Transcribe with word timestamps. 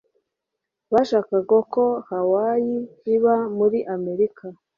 bashakaga 0.93 1.57
ko 1.73 1.83
hawaii 2.09 2.77
iba 3.15 3.35
muri 3.57 3.79
amerika 3.95 4.45